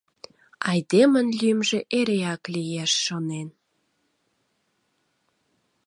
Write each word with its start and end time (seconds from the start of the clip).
Айдемын 0.69 1.27
лӱмжӧ 1.39 1.79
эреак 1.97 2.43
лиеш, 2.53 2.91
шонен. 3.05 3.49